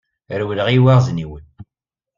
Rewleɣ 0.39 0.67
i 0.69 0.73
yiwaɣezniwen. 0.75 1.45